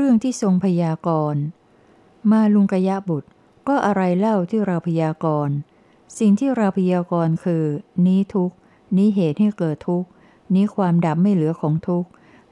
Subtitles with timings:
[0.00, 1.42] เรื่องที่ทรงพยากรณ์
[2.30, 3.28] มาลุงกยะบุตร
[3.68, 5.54] ก็อะไรเล่าที่เราพยากรณ์
[6.18, 7.64] สิ่งที่เราพยากรณ์คือ
[8.06, 8.50] นี้ทุก
[8.96, 10.04] นี้เหตุให้เกิดทุก
[10.54, 12.04] นี้ความดับไม่เหลือของทุก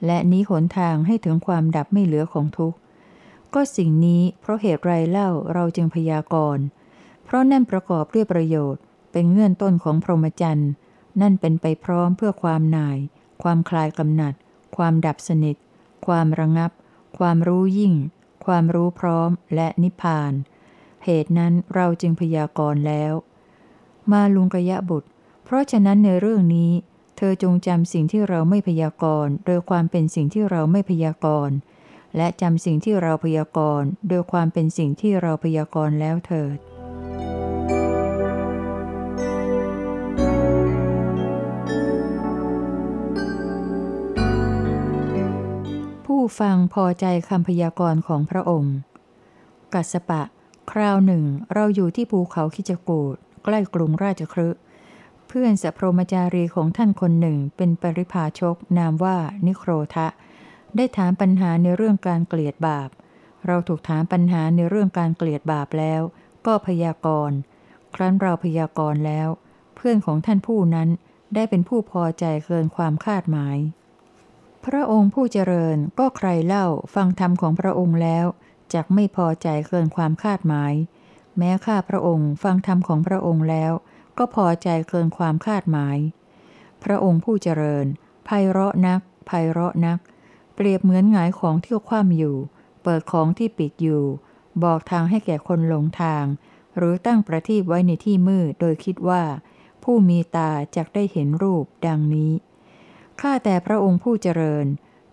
[0.07, 2.75] และนี้หนทางให้ถึงความดับไม่เหลือของทุก
[3.55, 6.65] ก็สิ่งนี้เพราะเหตุไรเล่าเราจึงพยากรณ์
[7.25, 8.83] เพราะนั่นประกอบด้วยประโยชน์
[9.13, 10.71] เป็นเงื่อนต้นของพรหมจรรย์
[11.21, 12.99] นั่นเป็นไปพร้อมเพื่อความหน่าย
[13.43, 14.35] ความคลายกำหนัด
[14.77, 15.57] ความดับสนิท
[16.07, 16.71] ความระงับ
[17.19, 17.95] ความรู้ยิ่ง
[18.47, 20.33] ความรู้พร้อมและนิพพาน
[21.05, 23.13] เหตุนั้นเราจึงพยากรณ์แล้ว
[24.13, 25.09] มาลุงกยะบุตร
[25.45, 26.73] เพราะฉะนั้นในเรื่องนี้
[27.17, 31.57] เธอจงจำสิ่งที่เราไม่พยากรณ์โดยความเป็นสิ่งที่เราไม่พยากรณ์
[32.17, 36.76] และจำสิ่งที่เราพยากรณ์โดยความเป็นสิ่งที่เราพยากรณ์แล้วเถิด
[46.13, 48.77] ผู้ฟังพอใจคำพยากรณ์ของพระองค์
[49.75, 50.23] กัสปะ
[50.71, 54.49] คราวหนึ่ง เราอยู่ที่ภูเขาคิจกูดใกล้กรุงราชครื
[55.29, 59.17] เพื่อนสัพรมจารีของท่านคนหนึ่งเป็นปริพาชกนามว่า
[59.47, 60.07] นิโครทะ
[60.77, 62.89] ได้ถามปัญหาในเรื่องการเกลียดบาป
[63.47, 66.03] เราถูกถามปัญหาในเรื่องการเกลียดบาปแล้ว
[66.47, 67.37] ก็พยากรณ์
[67.95, 69.29] ครั้นเราพยากรณ์แล้ว
[69.77, 70.89] เพื่อนของท่านผู้นั้น
[71.35, 73.59] ได้เป็นผู้พอใจเกินความคาดหมาย
[74.67, 78.27] พระองค์ผู้เจริญก็ใครเล่าฟังธรรมของพระองค์แล้ว
[78.75, 80.73] จักไม่พอใจเกินความคาดหมาย
[81.39, 83.73] แม้ข้าพระองค์ฟังธรรมของพระองค์แล้ว
[84.19, 85.99] ก็พอใจเกินความคาดหมาย
[86.85, 87.87] พระองค์ผู้เจริญ
[88.25, 89.99] ไพเราะนักไพเราะนัก
[90.55, 92.37] เปรียบเหมือนหงายของที่คว่ำอยู่
[92.83, 94.05] เปิดของที่ปิดอยู่
[94.63, 96.25] บอกทางให้แก่คนหลงทาง
[96.77, 99.23] หรือตั้งประทีปไว้ในที่มืดโดยคิดว่า
[99.83, 102.33] ผู้มีตาจักได้เห็นรูปดังนี้
[103.21, 104.67] ข้าแต่พระองค์ผู้เจริญ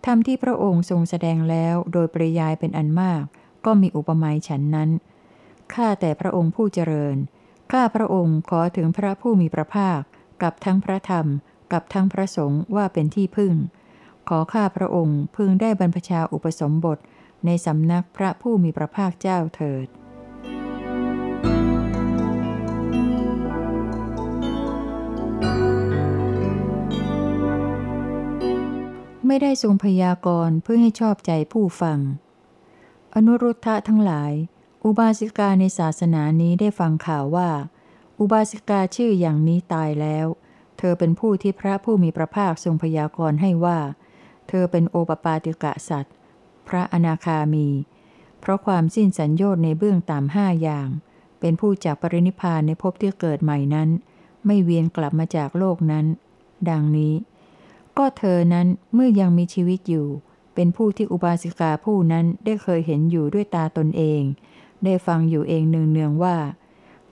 [0.06, 3.24] ธรรมที่พระองค์ทรงแสดงแล้วโดยปริยายเป็นอันมาก
[3.64, 4.90] ก็มีอุปมาฉันนั้น
[5.74, 7.16] ข้าแต่พระองค์ผู้เจริญ
[7.72, 10.00] ข้าพระองค์ขอถึงพระผู้มีพระภาค
[10.42, 11.26] กับทั้งพระธรรม
[11.72, 13.54] กับทั้งพระสงฆ์ว่าเป็นที่พึ่ง
[14.28, 16.98] ขอข้าพระองค์พึงได้บรรพชาอุปสมบท
[17.46, 19.86] ในสำนักพระผู้มีพระภาคเจ้าเถิด
[29.34, 31.98] ไม่ได้ทรงพยากรณ์เพื่อให้ชอบใจผู้ฟัง
[33.14, 34.32] อนุรุทธะทั้งหลาย
[34.84, 37.50] อุบาสิกาในศาสนานี้ได้ฟังข่าวว่า
[38.18, 40.26] อุบาสิกาชื่ออย่างนี้ตายแล้ว
[40.78, 43.78] เธอเป็นผู้ที่พระผู้มีพระภาคทรงพยากรณ์ให้ว่า
[44.48, 46.14] เธอเป็นโอปปาติกะสัตว์
[46.68, 47.68] พระอนาคามี
[48.40, 50.88] เพราะความสิ้นสัญญน์ในเบื้องต่ำห้าอย่าง
[51.40, 53.88] เป็นผู้จากปรินิพานในภพที่เกิดใหม่นั้น
[54.46, 56.06] ไม่เวียนกลับมาจากโลกนั้น
[56.70, 57.14] ดังนี้
[57.98, 60.08] ก็เธอนั้นเมื่อยังมีชีวิตอยู่
[60.54, 64.22] เป็นผู้ที่อุบาสิกาผู้นั้นได้เคยเห็นอยู่ด้วยตาตนเอง
[64.84, 66.36] ได้ฟังอยู่เองเนืองๆว่า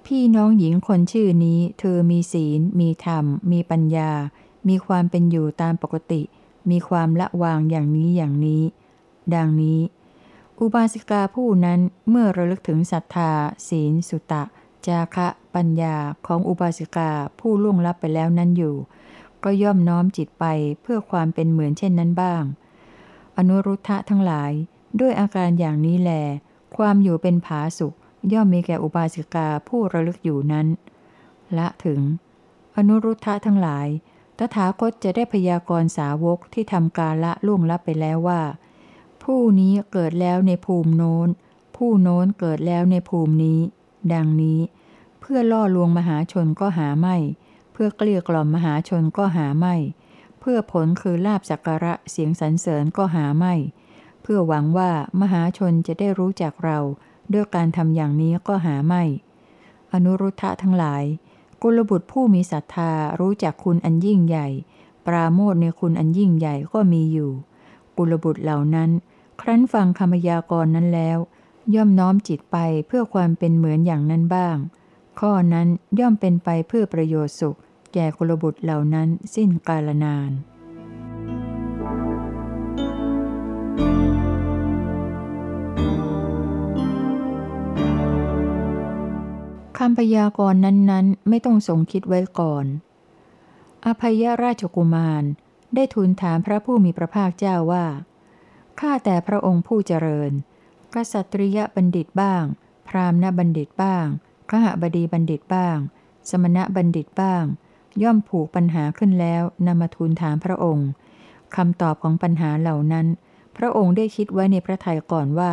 [0.06, 4.10] พี่น้องหญิงคนชื่อนี้ เธอมีศีล มีธรรม มีปัญญา
[4.68, 6.22] มีความเป็นอยู่ตามปกติ
[6.70, 8.62] มีความละวางอย่างนี้อย่างนี้
[9.34, 9.80] ดังนี้
[10.58, 13.30] อุบาสิกาผู้นั้นเมื่อระลึกถึงศรัทธา
[13.68, 14.42] ศีล สุตะ
[14.86, 18.74] จาคะ ปัญญาของอุบาสิกาผู้ล่วงลับไปแล้วนั้นอยู่
[19.44, 20.44] ก็ย่อมน้อมจิตไป
[20.82, 22.42] เพื่อความเป็นเหมือนเช่นนั้นบ้าง
[23.36, 24.52] อนุรุทธะทั้งหลาย
[25.00, 26.10] ด้วยอาการอย่างนี้แล
[26.76, 27.96] ความอยู่เป็นผาสุข
[28.32, 30.66] ย่อมมีแก่อุบาสิกาผู้ระลึกอยู่นั้น
[31.58, 32.00] ละถึง
[32.76, 33.86] อนุรุทธะทั้งหลาย
[34.38, 38.42] ตถาคตจะได้พยากรณ์สาวกที่ทำกาละล่วงลับไปแล้วว่า
[39.22, 41.28] ผู้นี้เกิดแล้วในภูมิโน้น
[41.76, 43.60] ผู้โน้นเกิดแล้วในภูมินี้
[44.12, 44.60] ดังนี้
[45.20, 47.16] เพื่อล่อลวงมหาชนก็หาไม่
[47.84, 49.74] พื่อเกลี้ยกล่อมมหาชนก็หาไม่
[50.40, 53.54] เพื่อผลคือลาบสักการะเสียงสรรเสริญก็หาไม่
[54.22, 56.78] เพื่อหวังว่ามหาชนจะได้รู้จักเรา
[57.32, 59.02] ด้วยการทำอย่างนี้ก็หาไม่
[59.92, 61.04] อนุรุทธะทั้งหลาย
[61.62, 64.48] กุลบุตรผู้มีศรัทธารู้จักคุณอันยิ่งใหญ่
[65.06, 67.30] ปราโมทในคุณอันยิ่งใหญ่ก็มีอยู่
[67.96, 68.90] กุลบุตรเหล่านั้น
[69.40, 71.18] ครั้นฟังคำยากรนั้นแล้ว
[71.74, 72.56] ย่อมน้อมจิตไป
[72.86, 74.56] เพื่อความเป็นเหมือนอย่างนั้นบ้าง
[75.20, 75.68] ข้อนั้น
[75.98, 77.58] ย่อมเป็นไปเพื่อประโยชน์สุข
[77.94, 80.32] แก่กุลบุตรเหล่านั้นสิ้นกาลนาน
[89.78, 92.66] คำพยากรณ์นั้นๆ ไม่ต้องทรงคิดไว้ก่อน
[93.86, 95.24] อภัยราชกุมาร
[95.74, 97.86] ได้ทูลถามพระผู้มีพระภาคเจ้าว่า
[98.80, 100.32] ข้าแต่พระองค์ผู้เจริญ
[100.94, 102.44] กษัตริยบัณฑิตบ้าง
[102.88, 104.06] พราหมณบัณฑิตบ้าง
[104.50, 105.76] ขหบดีบัณฑิตบ้าง
[106.30, 107.44] สมณะบัณฑิตบ้าง
[108.02, 110.88] ย่อมผูกปัญหาขึ้นแล้วนำมาทูลถามพระองค์
[111.56, 113.06] คำตอบของปัญหาเหล่านั้น
[113.56, 115.52] พระองค์ได้คิดไว้ในพระทัยก่อนว่า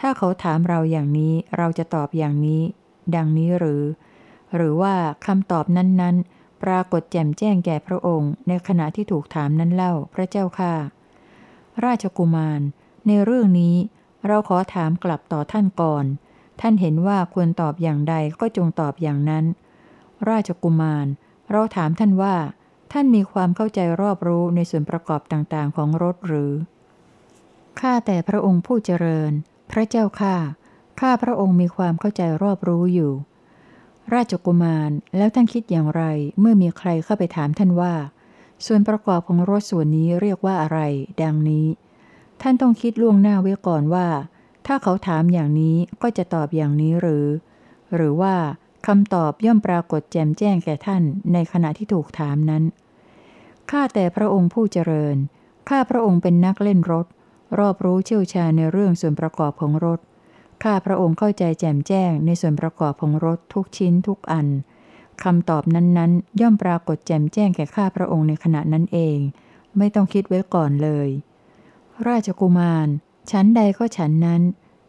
[0.00, 2.62] ถ้าเขาถามเราอย่างนี้เราจะตอบอย่างนี้
[3.14, 3.82] ดังนี้หรือ
[4.56, 4.94] หรือว่า
[5.26, 10.74] คำตอบนั้นๆ ปรากฏแจ่มแจ้งแก่พระองค์ ในขณะที่ถูกถามนั้นเล่าพระเจ้าค่ะ
[11.84, 12.60] ราชกุมาร
[13.06, 13.76] ในเรื่องนี้
[14.26, 16.04] เราขอถามกลับต่อท่านก่อน
[16.60, 19.44] ท่านเห็นว่าควรตอบอย่างใดก็จงตอบอย่างนั้น
[20.28, 21.06] ราชกุมาร
[21.50, 22.36] เราถามท่านว่า
[22.92, 26.52] ท่านมีความเข้าใจรอบรู้ในส่วนประกอบต่างๆ ของรถหรือ
[27.80, 29.32] ข้าแต่พระองค์ผู้เจริญ
[29.70, 30.36] พระเจ้าข้า
[31.00, 33.12] ข้าพระองค์มีความเข้าใจรอบรู้อยู่
[34.14, 36.02] ราชกุมารแล้วท่านคิดอย่างไร
[36.40, 37.94] เมื่อมีใครเข้าไปถามท่านว่า
[38.66, 40.78] ส่วนประกอบของรถส่วนนี้เรียกว่าอะไร
[41.22, 41.66] ดังนี้
[42.42, 44.08] ท่านต้องคิดล่วงหน้าไว้ก่อนว่า
[44.66, 47.26] ถ้าเขาถามอย่างนี้ก็จะตอบอย่างนี้หรือ
[47.94, 48.34] หรือว่า
[48.86, 51.02] คำตอบย่อมปรากฏแจ่มแจ้งแก่ท่าน
[51.32, 52.64] ในขณะที่ถูกถามนั้น
[53.70, 55.16] ข้าแต่พระองค์ผู้เจริญ
[55.68, 57.06] ข้าพระองค์เป็นนักเล่นรถ
[57.58, 60.00] รอบรู้เชี่ยวชาญในเรื่องส่วนประกอบของรถ
[60.62, 64.46] ข้าพระองค์เข้าใจแจ่มแจ้งในส่วนประกอบของรถทุกชิ้นทุกอัน
[65.22, 69.18] คำตอบนั้นๆ ย่อมปรากฏแจ่มแจ้งแก่ข้าพระองค์ในขณะนั้นเอง
[69.76, 71.08] ไม่ต้องคิดไว้ก่อนเลย
[72.08, 72.88] ราชกุมาร
[73.30, 74.42] ชั้นใดก็ฉันนั้น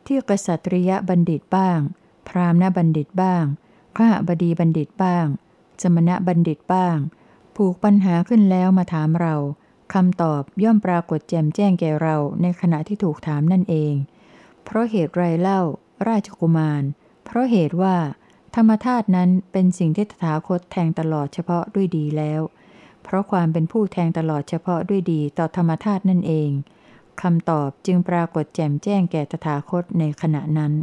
[0.06, 1.80] ที่กษัตริยบัณฑิตบ้าง
[2.28, 3.46] พราหมณ์บัณฑิตบ้าง
[3.98, 5.26] ข้าบดีบัณฑิตบ้าง
[5.82, 6.98] สมณะบัณฑิตบ้าง
[7.56, 9.36] ผูกปัญหาขึ้นแล้วมาถามเรา
[9.94, 13.94] คำตอบย่อมปรากฏแจ่มแจ้งแก่เราในขณะที่ถูกถามนั่นเอง
[14.64, 15.62] เพราะเหตุไรเล่า
[16.08, 16.84] ราชกุมาร
[17.26, 17.96] เพราะเหตุว่า
[18.56, 22.42] ธรรมธาตุนั้นเป็นสิ่งที่ตถาคตแทงตลอดเฉพาะด้วยดีแล้ว
[23.04, 26.50] เพราะความเป็นผู้แทงตลอดเฉพาะด้วยดีต่อธรรมธาตุนั่นเอง
[27.22, 30.74] คำตอบจึงปรากฏแจ่มแจ้งแก่ตถาคตในขณะนั้น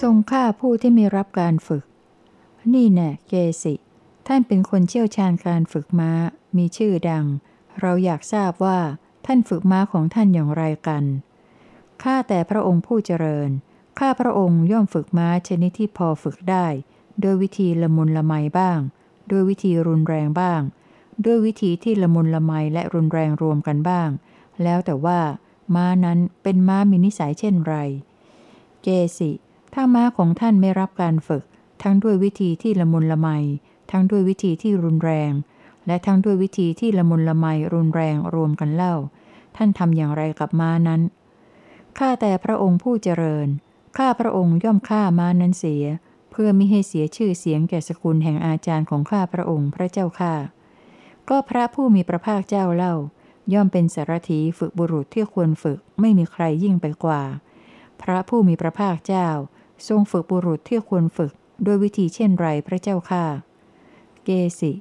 [0.00, 1.84] ทรงฆ่าผู้ที่มีรับการฝึก
[2.74, 3.74] นี่แน่เกสิ
[4.26, 6.10] ท่านเป็นคนเชี่ยวชาญการฝึกม้า
[6.56, 7.26] มีชื่อดัง
[7.80, 8.78] เราอยากทราบว่า
[9.26, 11.04] ท่านฝึกม้าของท่านอย่างไรกัน
[12.02, 13.50] ข้าแต่พระองค์ผู้เจริญ
[13.98, 16.66] ข้าพระองค์ย่อมฝึกม้าชนิดที่พอฝึกได้
[17.20, 18.78] โดยวิธีละมุนละไมบ้าง
[19.28, 20.60] โดยวิธีรุนแรงบ้าง
[21.24, 24.08] ด้วยวิธีที่ละมุนละไมและรุนแรงรวมกันบ้าง
[24.62, 25.20] แล้วแต่ว่า
[25.74, 27.76] ม้านั้นเป็นม้ามีนิสัยเช่นไร
[28.82, 28.88] เก
[29.18, 29.30] สิ
[29.74, 31.44] ถ้าม้าของท่านไม่รับการฝึก
[31.82, 33.28] ทั้งด้วยวิธีที่ละมุนละไม
[33.90, 35.32] ทั้งด้วยวิธีที่รุนแรง
[35.86, 38.94] และทั้งด้วยวิธีที่ละมุนละไมรุนแรงรวมกันเล่า
[39.56, 41.00] ท่านทำอย่างไรกับม้านั้น
[41.98, 43.48] ข้าแต่พระองค์ผู้เจริญ
[43.96, 45.84] ข้าพระองค์ย่อมฆ่าม้านั้นเสีย
[46.30, 50.34] เพื่อมิให้เสียชื่อเสียงแก่สกุลแห่งอาจารย์ของข้าพระองค์พระเจ้าข้า
[51.28, 52.94] ก็พระผู้มีพระภาคเจ้าเล่า
[53.52, 57.22] ย่อมเป็นสารถีฝึกบุรุษที่ควรฝึกไม่มีใครยิ่งไปกว่า
[58.02, 59.28] พระผู้มีพระภาคเจ้า
[59.88, 61.32] ทรงฝึกบุรุษที่ควรฝึก
[61.66, 63.24] ด้วยวิธีเช่นไรพระเจ้าค่า
[64.24, 64.72] เกสิ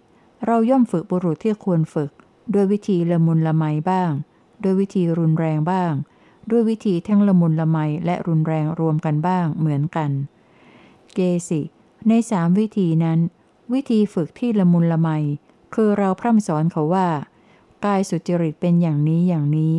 [0.46, 2.12] เราย่อมฝึกบุรุษที่ควรฝึก
[2.54, 4.12] ด้วยวิธีละมุนละไมบ้าง
[4.64, 5.94] ด้วยวิธีรุนแรงบ้าง
[6.52, 10.12] ด้วยวิธีทั้งละมุนละไมและรุนแรงรวมกันบ้างเหมือนกัน
[11.14, 11.62] เกสิ
[12.08, 13.20] ในสามวิธีนั้น
[13.74, 15.10] วิธีฝึกที่ละมุนละไม
[15.74, 17.08] คือเราพร่ำสอนเขาว่า
[17.86, 19.74] กายสุจริตเป็นอย่างนี้อย่างนี้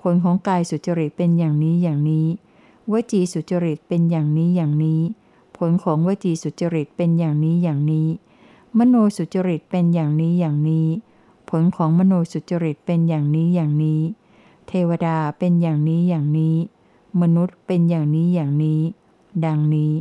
[0.00, 2.26] ผลของกายสุจริตเป็นอย่างนี้อย่างนี้
[2.92, 5.02] วจีสุจริตเป็นอย่างนี้อย่างนี้
[5.56, 8.08] ผลของวจีสุจริตเป็นอย่างนี้อย่างนี้
[8.78, 10.88] มโนสุจริตเป็นอย่างนี้อย่างนี้
[11.48, 14.02] ผลของมโนสุจริตเป็นอย่างนี้อย่างนี้
[14.68, 16.56] เทวดาเป็นอย่างนี้อย่างนี้
[17.20, 18.80] มนุษย์เป็นอย่างนี้อย่างนี้
[19.44, 19.92] ดังนี้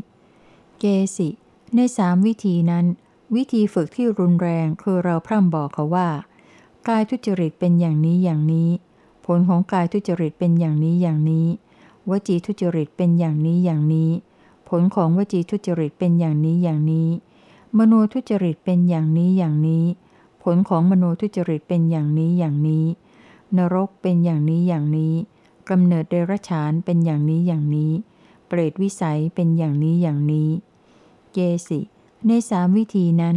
[0.80, 0.84] เก
[1.18, 1.30] สิ
[1.76, 2.86] ในสามวิธีนั้น
[3.36, 6.10] วิธีฝึกที่รุนแรงคือเราพร่ำบอกเขาว่า
[6.88, 8.70] กายทุจริตเป็นอย่างนี้อย่างนี้
[9.26, 11.48] ผลของกายทุจริตเป็นอย่างนี้อย่างนี้
[12.12, 14.12] วจีทุจริตเป็นอย่างนี้อย่างนี้
[14.70, 17.10] ผลของวจีทุจริตเป็นอย่างนี้อย่างนี้
[17.78, 19.86] มโนทุจริตเป็นอย่างนี้อย่างนี้
[20.44, 22.86] ผลของมโนทุจริตเป็นอย่างนี้อย่างนี้
[23.58, 25.14] นรกเป็นอย่างนี้อย่างนี้
[25.70, 27.92] กำเนิดเดรัจฉานเป็นอย่างนี้อย่างนี้
[28.48, 30.50] เปรตวิสัยเป็นอย่างนี้อย่างนี้
[31.34, 31.38] เก
[31.68, 31.80] สิ
[32.28, 33.36] ในสามวิธีนั้น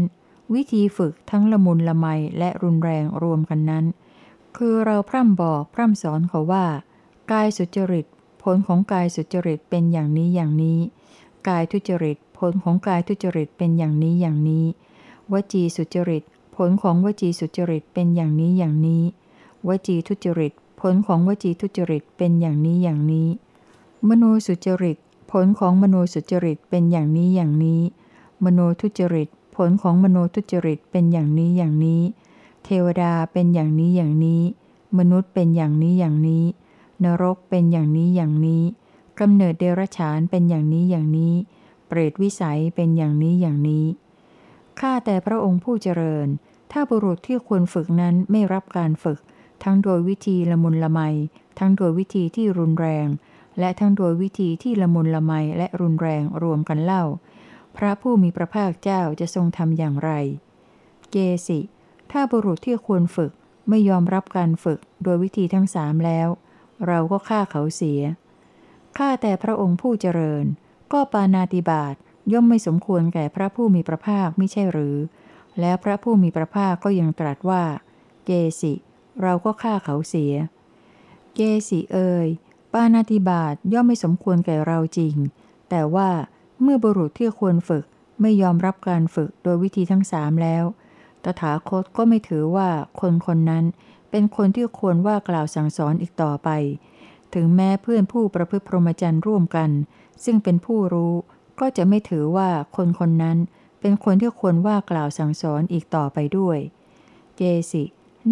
[0.55, 2.07] วิธีฝึกทั้งละมุนละไม
[2.39, 3.85] และรุนแรงรวมกันนั้น
[4.57, 6.67] คือเราพร่ำบอกพร่ำสอนเขาว่า
[7.31, 8.07] กายสุจริต
[8.43, 10.81] ผลของกายสุจริตเป็นอย่างนี้อย่างนี้
[11.49, 14.67] กายทุจริต ผลของกายทุจริตเป็นอย่างนี้อย่างนี้
[15.33, 16.23] วจีสุจริต
[16.57, 19.05] ผลของวจีสุจริตเป็นอย่างนี้อย่างนี้
[19.69, 23.29] วจีทุจริต ผลของวจีทุจริตเป็นอย่างนี้อย่างนี้
[24.09, 24.99] มโนสุจริต
[25.31, 27.83] ผลของมโนสุจริตเป็นอย่างนี้อย่างนี้
[28.45, 32.03] มโนทุจริต ผลของมโนทุจริตเป็นอย่างนี้อย่างนี้
[32.65, 34.43] เทวดาเป็นอย่างนี้อย่างนี้
[34.99, 36.45] มนุษย์เป็นอย่างนี้อย่างนี้
[37.05, 38.65] นรกเป็นอย่างนี้อย่างนี้
[39.21, 41.35] กำเนิดเดรัจฉานเป็นอย่างนี้อย่างนี้
[41.87, 43.87] เปรตวิสัยเป็นอย่างนี้อย่างนี้
[44.81, 46.29] ข้าแต่พระองค์ผู้เจริญ
[46.73, 49.19] ถ้าบุรุษที่ควรฝึกนั้นไม่รับการฝึก
[49.65, 51.01] ทั้งโดยวิธีละมุนละไม
[51.59, 53.07] ทั้งโดยวิธีที่รุนแรง
[53.59, 57.05] และทั้งโดยวิธีที่ละมุนละไมและรุนแรงรวมกันเล่า
[57.77, 60.11] พระผู้มีพระภาคเจ้าจะทรงทำอย่างไร
[61.11, 61.17] เก
[61.47, 61.61] สิ
[62.13, 63.33] ถ้าบุรุษที่ควรฝึก
[63.69, 66.29] ไม่ยอมรับการฝึกโดยวิธีทั้งสามแล้ว
[66.87, 68.01] เราก็ฆ่าเขาเสีย
[68.99, 70.45] ข้าแต่พระองค์ผู้เจริญ
[70.93, 71.95] ก็ปานาติบาต
[72.33, 74.97] ย่อมไม่สมควรแก่พระผู้มีพระภาคไม่ใช่หรือ
[75.61, 77.65] แล้วพระผู้มีพระภาคก็ยังตรัสว่า
[78.27, 78.73] เกสิ
[79.23, 80.35] เราก็ฆ่าเขาเสีย
[81.35, 82.29] เกสิเอ่ย
[82.73, 85.15] ปานาติบาตย่อมไม่สมควรแก่เราจริง
[85.71, 86.11] แต่ว่า
[86.63, 87.85] เมื่อบุรุษที่ควรฝึก
[88.21, 90.65] ไม่ยอมรับการฝึกโดยวิธีทั้งสามแล้ว
[91.25, 92.69] ตถาคตก็ไม่ถือว่า
[93.01, 93.65] คนคนนั้น
[94.13, 96.51] เป็นคนที่ควรว่ากล่าวสั่งสอนอีกต่อไป
[97.35, 99.71] ถึงแม้เพื่อนผู้ประพฤติพรหมจรรย์ร่วมกัน
[100.25, 101.15] ซึ่งเป็นผู้รู้
[101.61, 103.39] ก็จะไม่ถือว่าคนคนนั้น
[103.81, 106.59] เป็นคนที่ควรว่ากล่าวสั่งสอนอีกต่อไปด้วย
[107.37, 107.85] เจสิ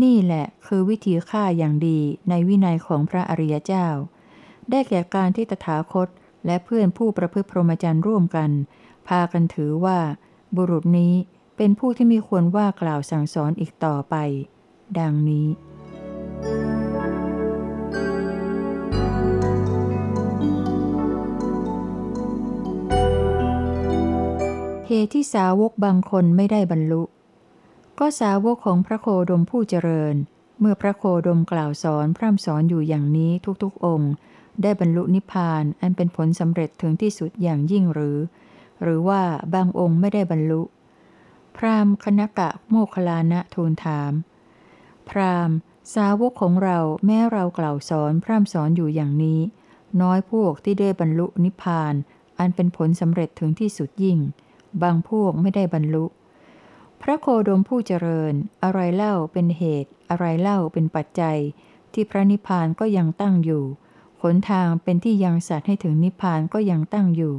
[0.02, 3.86] นี่แหละคือวิธีฆ่าอย่างดีในวินัยของพระอริยเจ้า
[4.70, 6.08] ได้แก่การที่ตถาคต
[6.46, 8.50] และเพื่อนผู้ประพฤติพรหมจรรย์ร่วมกัน
[9.08, 9.98] พากันถือว่า
[10.56, 11.14] บุรุษนี้
[11.56, 14.16] เป็นผู้ที่มีควรว่ากล่าวสั่งสอนอีกต่อไป
[14.98, 15.69] ดังนี้
[24.92, 27.02] เหตุที่สาวกบางคนไม่ได้บรรลุ
[27.98, 30.14] ก็สาวกของพระโคดมผู้เจริญ
[30.60, 33.32] เมื่อพระโคดมกล่าวสอนพร่ำสอนอยู่อย่างนี้
[33.62, 34.12] ทุกๆองค์
[34.62, 38.18] ได้บรรลุนิพพานอันเป็นผลสำเร็จถึงที่สุดอย่างยิ่งหรือ
[38.82, 39.22] หรือว่า
[39.54, 40.62] บางองค์ไม่ได้บรรลุ
[41.56, 44.12] พรามคณกะโมคลานะทูลถาม
[45.08, 45.50] พราม
[45.94, 49.40] สาวกของเราแม้เรากล่าวสอนพร่ำสอนอยู่อย่างนี้
[50.00, 51.94] น้อยพวกที่ได้บรรลุนิพพาน
[52.38, 54.18] อันเป็นผลสำเร็จถึงที่สุดยิ่ง
[54.82, 56.04] บางพวกไม่ได้บรรลุ
[57.02, 61.38] พระโคดมผู้เจริญ อะไรเล่าเป็นเหตุ อะไรเล่าเป็นปัจจัย
[61.92, 63.64] ที่พระนิพพานก็ยังตั้งอยู่
[64.22, 67.34] ขนทางเป็นที่ยังสัตว์ให้ถึงนิพพานก็ยังตั้งอยู่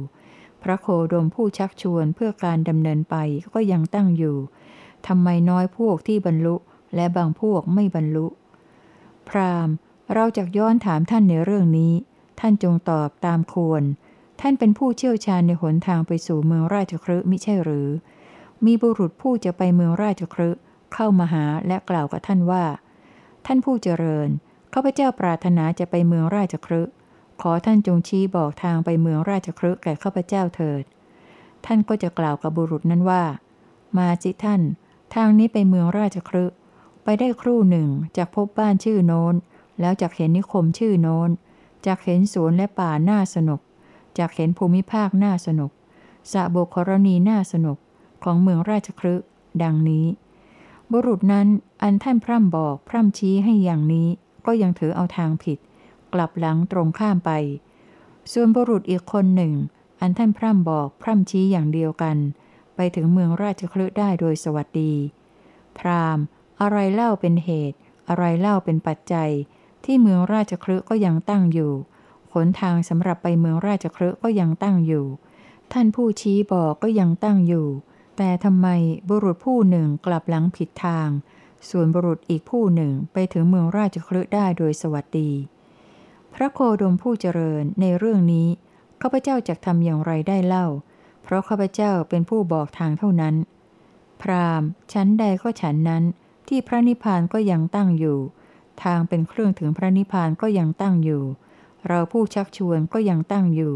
[0.62, 3.16] พระโคดมผู้ชักชวนเพื่อการดำเนินไป
[3.54, 4.36] ก็ยังตั้งอยู่
[5.06, 6.56] ทำไมน้อยพวกที่บรรลุ
[6.94, 8.26] และบางพวกไม่บรรลุ
[9.28, 9.74] พราหม์
[10.14, 11.92] เราจะย้อนถามท่านในเรื่องนี้
[12.40, 13.82] ท่านจงตอบตามควร
[14.40, 17.88] ท่านเป็นผู้เชี่ยวชาญในหนทางไปสู่เมืองราชครืมิใช่หรือ
[18.64, 20.48] มีบุรุษผู้จะไปเมืองราชครื
[20.94, 22.64] เข้ามาหาและกล่าวกับท่านว่า
[23.46, 24.28] ท่านผู้เจริญ
[24.72, 26.82] ข้าพเจ้าปรารถนาจะไปเมืองราชครื
[27.40, 30.82] ขอท่านจงชี้บอกทางไปเมืองราชครืแก่ข้าพเจ้าเถิด
[31.66, 33.22] ท่านก็จะกล่าวกับบุรุษนั้นว่า
[33.98, 34.62] มาจิท่าน
[35.14, 36.44] ทางนี้ไปเมืองราชครื
[37.04, 39.34] ไปได้ครู่หนึ่งจากพบบ้านชื่อโน้น
[39.80, 41.28] แล้วจากเห็นนิคมชื่อโน้น
[41.86, 43.60] จากเห็นสวนและป่าน่าสนุก
[44.18, 45.70] จากเห็นภูมิภาคน่าสนุก
[46.32, 47.78] สะโบกรณีน่าสนุก
[48.24, 49.14] ของเมืองราชครึ
[49.62, 50.06] ดังนี้
[50.90, 51.48] บุรุษนั้น
[51.82, 54.08] อันท่านพร่ำบอกพร่ำชี้ให้อย่างนี้
[54.46, 55.58] ก็ยังถือเอาทางผิด
[56.12, 57.30] กลับหลังตรงข้ามไป
[58.32, 59.52] ส่วนบุรุษอีกคนหนึ่ง
[60.00, 62.16] อันท่านพร่ำบอกพร่ำชี้อย่างเดียวกัน
[62.76, 64.92] ไปถึงเมืองราชคลึได้โดยสวัสดี
[65.78, 66.18] พราม
[66.60, 67.76] อะไรเล่าเป็นเหตุ
[68.08, 69.30] อะไรเล่าเป็นปัจจัย
[69.84, 71.72] ที่เมืองราชคลึก็ยังตั้งอยู่
[72.32, 75.06] ขนทางสำหรับไปเมืองราชเครือก็ยังตั้งอยู่
[75.72, 77.66] ท่านผู้ชี้บอกก็ยังตั้งอยู่
[78.16, 78.68] แต่ทำไม
[79.08, 81.08] บุรุษผู้หนึ่งกลับหลังผิดทาง
[81.68, 85.30] ส่วนบุรุษอีกผู้หนึ่งไปถึงเมืองราชเครือได้โดยสวัสดี
[86.34, 88.48] พระโคดมผู้เจริญในเรื่องนี้
[89.00, 90.66] ข้าพเจ้าจะทำอย่างไรได้เล่า
[91.22, 93.34] เพราะข้าพเจ้าเป็นผู้บอกทางเท่านั้น
[94.22, 96.04] พรามชั้นใดก็ฉันนั้น
[96.48, 98.18] ที่พระนิพพานก็ยังตั้งอยู่
[98.82, 101.22] ทางเป็นเครื่องถึงพระนิพพานก็ยังตั้งอยู่
[101.86, 103.74] เราผู้ชักชวนก็ยังตั้งอยู่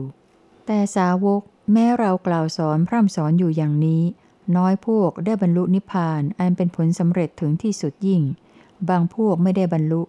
[0.67, 1.41] แต่สาวก
[1.73, 4.03] แม้เรากล่าวสอนพร่ำสอนอยู่อย่างนี้
[4.57, 8.23] น้อยพวกได้บรรลุนิพพานอันเป็นผลสำเร็จถึงที่สุดยิ่ง
[8.89, 10.03] บางพวกไม่ได้บรรลุ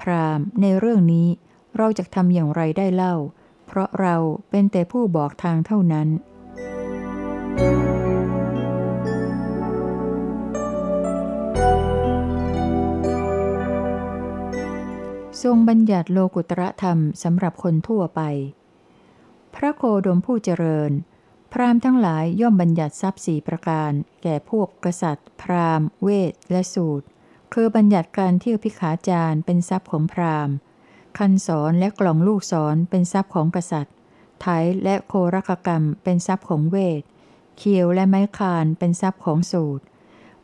[0.00, 1.28] พรามในเรื่องนี้
[1.76, 3.14] เราจะทำอย่างไรได้เล่า
[3.66, 4.16] เพราะเรา
[4.50, 6.08] เป็นแต่ผู้บอกทางเท่านั้น
[15.42, 18.20] ทรงบัญญัติโลกุตระธรรมสำหรับคนทั่วไป
[19.54, 20.92] พระโคดมผู้เจริญ
[21.52, 23.92] พราหมณ์ทั้งหลายย่อมบัญญัติทรัพย์สี่ประการ
[24.22, 27.06] แก่พวกกษัตริย์ พราหมณ์ เวท และสูตร
[27.52, 30.54] คือบัญญัติการเที่ยวพิขาจารเป็นทรัพย์ของพราหมณ์
[31.18, 33.94] คันสอนและกล่องลูกสอนเป็นทรัพย์ของกษัตริย์
[34.40, 34.46] ไถ
[34.84, 37.02] และโครกกรรมเป็นทรัพย์ของเวท
[37.58, 39.84] เคียวและไม้คานเป็นทรัพย์ของสูตร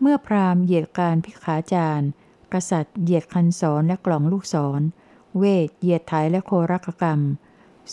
[0.00, 2.06] เมื่อพราหมณ์เหยียดการพิขาจาร
[2.54, 4.80] กษัตริย์เหยียดคันสอนและกล่องลูกศร
[5.38, 7.20] เวทเหยียดไถและโครักกรรม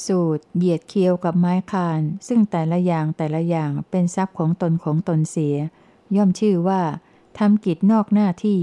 [0.05, 5.55] สูตรเหยียดเคี้ยวกับไม้คาน ซึ่งแต่ละอย่างแต่ละอย่างเป็นทรัพย์ของตนของตนเสีย
[6.15, 6.81] ย่อมชื่อว่า
[7.37, 8.61] ทำกิจนอกหน้าที่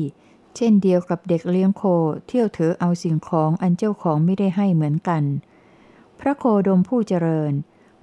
[0.56, 1.82] เช่นเดียวกับเด็กเลี้ยงโค
[2.26, 5.22] เที่ยวถือเอาสิ่งของอันเจ้าของไม่ได้ให้เหมือนกัน
[6.20, 7.52] พระโคดมผู้เจริญ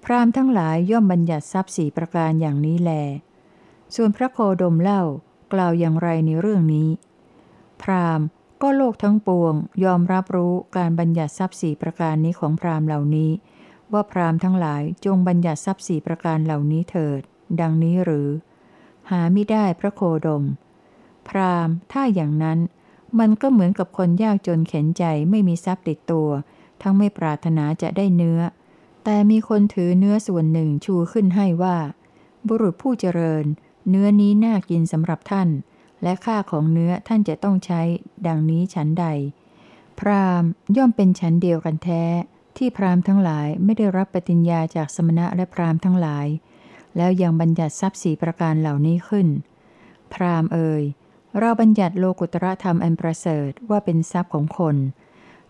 [0.04, 2.92] พรามทั้งหลายย่อมบัญญัติทรัพย์สี่ประการอย่างนี้แล
[3.96, 5.02] ส่วนพระโคดมเล่า
[5.54, 6.88] กล่าวอย่างไรในเรื่องนี้
[7.82, 8.25] พราหม์
[8.62, 9.53] ก็โลกทั้งปวง
[9.84, 13.32] ยอมรับรู้การบัญญัติทรัพย์สี่ประการนี้ของพราหมณ์เหล่านี้
[13.94, 17.22] ว่าพราหมณ์ทั้งหลายจงบัญญัติทรัพย์สี่ประการเหล่านี้เถิด
[17.62, 18.29] ดังนี้หรือ
[19.10, 20.44] หาไม่ได้พระโคดม
[21.27, 22.60] พราหมณ์ถ้าอย่างนั้น
[23.20, 26.29] มันก็เหมือนกับคนยากจนเข็นใจไม่มีทรัพย์ติดตัว
[26.82, 28.39] ทั้งไม่ปรารถนาจะได้เนื้อ
[29.03, 31.77] แต่มีคนถือเนื้อส่วนหนึ่งชูขึ้นให้ว่า
[32.48, 33.46] บุรุษผู้เจริญ
[33.89, 35.50] เนื้อนี้น่ากินสำหรับท่าน
[36.04, 37.82] และค่าของเนื้อท่านจะต้องใช้
[38.28, 39.06] ดังนี้ฉันใด
[40.00, 40.44] พราม
[40.78, 42.04] ย่อมเป็นฉันเดียวกันแท้
[42.58, 46.28] ที่พรามทั้งหลายไม่ได้รับปฏิญญาจากสมณะและพรามทั้งหลาย
[46.98, 49.28] แล้วยังบัญญัติทรัพย์สีประการเหล่านี้ขึ้น
[50.14, 50.84] พรามเอ่ย
[51.40, 54.75] เราบัญญัติโลกุตระธรรมอันประเสริฐว่าเป็นทรัพย์ของคน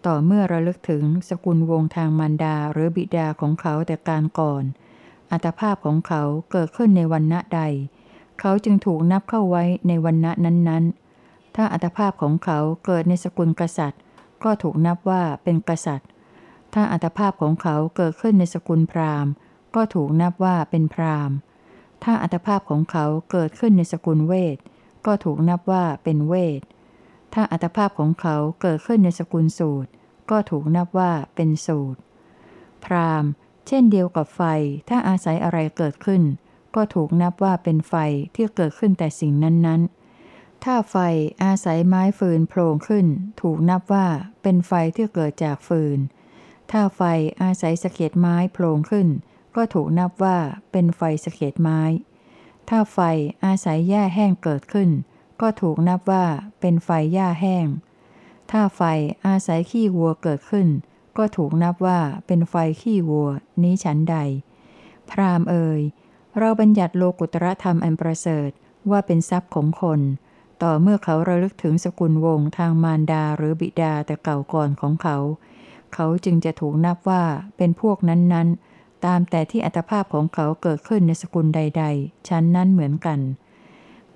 [0.06, 4.64] ต่อเมื่อระลึกถึงสกุลวงทางมารดาหรือบิดาของเขาแต่การก่อน
[5.32, 7.62] อัตภาพของเขาเกิดขึ้นในวันณะใด
[8.40, 14.02] เขาจึงถูกนับเข้าไว้ในวันณะนั้นๆ ถ้าอัตภาพของเขาเกิดในสกุลกษัตริย์
[14.44, 16.10] ก็ถูกนับว่าเป็นกษัตริย์
[16.74, 19.32] ถ้าอัตภาพของเขาเกิดขึ้นในสกุลพราหมณ์
[19.76, 21.36] ก็ถูกนับว่าเป็นพราหมณ์
[22.04, 24.58] ถ้าอัตภาพของเขาเกิดขึ้นในสกุลเวท
[25.06, 26.62] ก็ถูกนับว่าเป็นเวท
[27.34, 29.90] ถ้าอัตภาพของเขาเกิดขึ้นในสกุลสูตร
[30.30, 32.00] ก็ถูกนับว่าเป็นสูตร
[32.86, 33.30] พราหมณ์
[33.68, 34.42] เช่นเดียวกับไฟ
[34.90, 36.22] ถ้าอาศัยอะไรเกิดขึ้น
[36.76, 37.94] ก็ถูกนับว่าเป็นไฟ
[38.36, 40.96] ที่เกิดขึ้นแต่สิ่งนั้นๆ ถ้าไฟ
[41.44, 43.08] อาศัยไม้ฟืนโผล่ขึ้น
[43.42, 44.08] ถูกนับว่า
[44.42, 46.00] เป็นไฟที่เกิดจากฟืน
[46.72, 47.02] ถ้าไฟ
[47.42, 49.08] อาศัยสะเก็ดไม้โผล่ขึ้น
[49.56, 50.38] ก็ถูกนับว่า
[50.72, 51.82] เป็นไฟสะเก็ดไม้
[52.70, 53.00] ถ้าไฟ
[53.46, 54.90] อาศัยหญ้าแห้งเกิดขึ้น
[55.42, 56.26] ก็ถูกนับว่า
[56.60, 57.68] เป็นไฟหญ้าแห้ง
[58.52, 58.82] ถ้าไฟ
[59.28, 60.68] อาศัยขี้วัวเกิดขึ้น
[61.18, 63.30] ก็ถูกนับว่าเป็นไฟขี้วัว
[63.62, 64.18] นี้ฉันใด
[65.10, 65.82] พรามเอ่ย
[66.40, 68.50] เราบัญญัติโลกุตระธรรมอันประเสริฐ
[68.92, 70.00] ว่าเป็นทรัพย์ของคน
[70.64, 75.18] ต่อเมื่อเขาระลึกถึงสกุลวงทางมารดาหรือบิดาแต่เก่าก่อนของเขา
[75.94, 77.24] เขาจึงจะถูกนับว่า
[77.58, 83.20] เป็นพวกนั้นๆ ตามแต่ที่อัตภาพของเขาเกิดขึ้นในสกุลใด ๆ ชั้นนั้นเหมือนกัน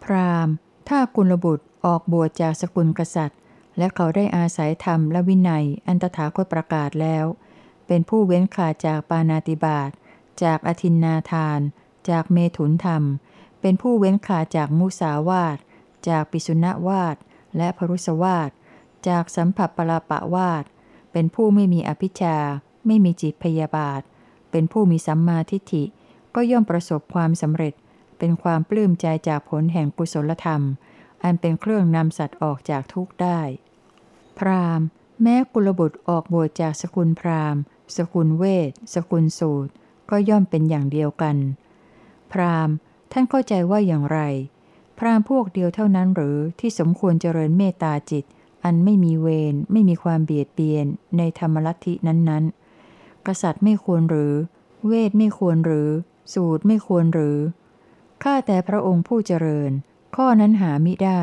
[0.04, 0.48] พราม
[0.90, 3.40] ถ้ากุลบุตรออกบวชจากสกุลกษัตริย์
[3.78, 7.26] และเขาได้อาศัยธรรมและวินัย อันตถาคตประกาศแล้ว
[7.88, 9.90] เป็นผู้เว้นขาดจากปานาติบาต
[10.44, 11.60] จากอธินนาทาน
[12.10, 13.04] จากเมถุนธรรม
[13.62, 15.58] เป็นผู้เว้นขาจากมุสาวาต
[16.08, 17.16] จากปิสุณวาต
[17.58, 18.50] และพรุสวาต
[19.08, 20.64] จากสัมผัสปลาปะวาต
[21.12, 22.38] เป็นผู้ไม่มีอภิชา
[22.86, 24.02] ไม่มีจิตพยาบาท
[24.52, 25.84] เป็นผู้มีสัมมาทิฏฐิ
[26.36, 27.74] ก็ย่อมประสบความสำเร็จ
[28.18, 30.62] เป็นความปลื้มใจจากผลแห่งกุศลธรรม
[31.24, 33.40] อันเป็นเครื่องนำสัตว์ออกจากทุกข์ได้
[34.38, 34.82] พราม
[35.22, 37.56] แม้กุลบุตรออกบวชจากสกุลพราม
[37.98, 39.72] สกุลเวท สกุลสูตร
[40.10, 41.36] ก็ย่อมเป็นอย่างเดียวกัน
[42.32, 42.76] พราหมณ์
[43.12, 44.20] ท่านเข้าใจว่าอย่างไร
[44.98, 48.26] พราหมณ์พวกเดียวเท่านั้นหรือที่สมควรเจริญเมตตาจิต
[48.64, 50.86] อันไม่มีเวรไม่มีความเบียดเบียน
[51.18, 54.34] ในธรรมลัทธินั้นๆ กษัตริย์ไม่ควรหรือ
[54.88, 55.90] เวทไม่ควรหรือ
[56.34, 57.38] สูตรไม่ควรหรือ
[58.24, 59.72] ข้าแต่พระองค์ผู้เจริญ
[60.16, 61.22] ข้อนั้นหามิได้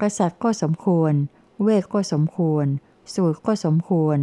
[0.00, 1.12] กษัตริย์ก็สมควร
[1.62, 2.66] เวทก็สมควร
[3.14, 4.18] สูตรก็สมควร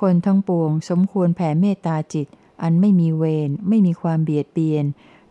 [0.00, 2.26] คนทั้งปวงสมควรแผ่เมตตาจิต
[2.62, 4.84] อันไม่มีเวรไม่มีความเบียดเบียน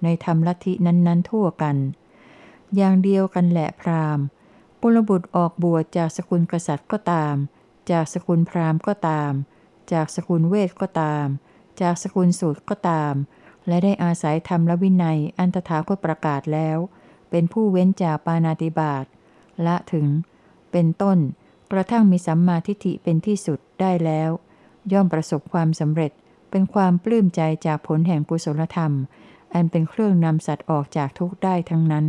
[0.03, 1.75] ในธรรมลัทธินั้นๆ ทั่วกัน
[2.75, 4.25] อย่างเดียวกันแหละพราหมณ์
[4.81, 7.35] กุลบุตรออกบวชจากสกุลกษัตริย์ก็ตาม
[7.91, 9.31] จากสกุลพราหมณ์ก็ตาม
[9.93, 11.25] จากสกุลเวทก็ตาม
[11.81, 13.13] จากสกุลสูตรก็ตาม
[13.67, 16.77] และได้อาศัยธรรมและวินัยอันตถาคตประกาศแล้ว
[17.29, 19.05] เป็นผู้เว้นจากปานาติบาต
[19.65, 20.07] ละถึง
[20.71, 21.17] เป็นต้น
[21.71, 24.29] กระทั่งมีสัมมาทิฏฐิเป็นที่สุดได้แล้ว
[24.91, 26.11] ย่อมประสบความสำเร็จ
[26.49, 28.93] เป็นความปลื้มใจจากผลแห่งกุศลธรรม
[29.53, 32.05] อันเป็นเครื่องนำสัตว์ออกจากทุกข์ได้ทั้งนั้น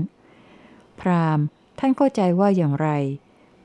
[1.00, 1.44] พราหมณ์
[1.78, 2.88] ท่านเข้าใจว่าอย่างไร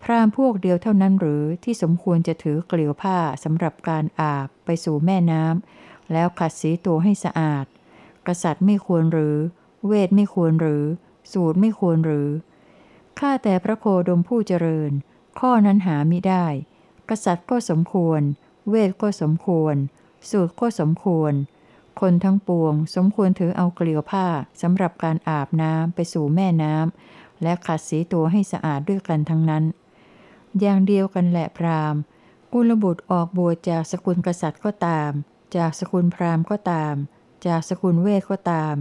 [0.04, 7.66] พราหมณ์พวกเดียวเท่านั้นหรือที่สมควรจะถือเกลียวผ้าสำหรับการอาบไปสู่แม่น้ำแล้วขัดสีตัวให้สะอาด
[8.28, 9.36] กษัตริย์ไม่ควรหรือ
[9.88, 10.84] เวทไม่ควรหรือ
[11.32, 12.30] สูตรไม่ควรหรือ
[13.20, 14.92] ข้าแต่พระโคดมผู้เจริญ
[15.40, 16.46] ข้อนั้นหามิได้
[17.10, 18.22] กษัตริย์ก็สมควร
[18.70, 19.76] เวทก็สมควร
[20.30, 21.34] สูตรก็สมควร
[22.02, 24.28] คนทั้งปวง สมควรถือเอาเกลียวผ้า
[24.62, 29.64] สำหรับการอาบน้ำไปสู่แม่น้ำและขัดสีตัวให้สะอาดด้วยกันทั้งนั้น
[30.60, 32.02] อย่างเดียวกันแหละพราหมณ์
[32.54, 35.12] กุลบุตรออกบวชจากสกุลกษัตริย์ก็ตาม
[35.56, 36.96] จากสกุลพราหมณ์ก็ตาม
[37.48, 38.76] จากสกุลเวทก็ตาม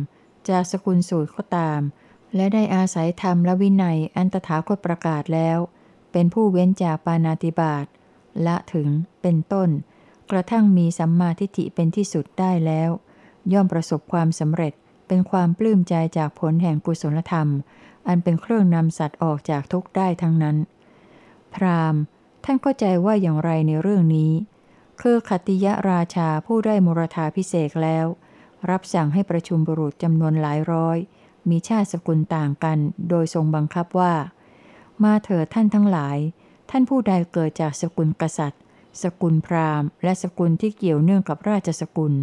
[0.49, 1.81] จากสกุลสูตรก็ตาม
[2.35, 5.59] และได้อาศัยธรรมและวินัยอันตถาคตประกาศแล้ว
[6.13, 7.87] เป็นผู้เว้นจากปานาติบาต
[8.47, 8.89] ละถึง
[9.23, 9.69] เป็นต้น
[10.31, 12.91] กระทั่งมีสัมมาทิฏฐิเป็นที่สุดได้แล้ว
[13.53, 14.73] ย่อมประสบความสำเร็จ
[15.09, 17.49] เป็นความปลื้มใจจากผลแห่งกุศลธรรม
[18.09, 20.57] อันเป็นเครื่องนำสัตว์ออกจากทุกข์ได้ทั้งนั้น
[21.55, 22.01] พราหมณ์
[22.45, 24.33] ท่านเข้าใจว่าอย่างไรในเรื่องนี้
[25.01, 28.07] คือขติยราชาผู้ได้มรธาพิเศษแล้ว
[28.71, 30.99] รับสั่งให้ประชุมบุรุษจำนวนหลายร้อย
[31.51, 32.79] มีชาติสกุลต่างกัน
[33.09, 34.15] โดยทรงบังคับว่า
[35.03, 36.17] มาเถิดท่านทั้งหลาย
[36.71, 38.63] ท่านผู้ใดเกิดจากสกุลกษัตริย์
[39.03, 42.15] สกุลพราหมณ์ และสกุลที่เกี่ยวเนื่องกับราชสกุล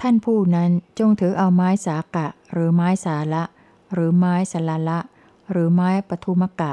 [0.00, 3.44] ท่านผู้นั้นจงถือเอาไม้สากะ หรือไม้สาละ
[3.92, 5.00] หรือไม้สลาละ
[5.50, 6.72] หรือไม้ปทุมกะ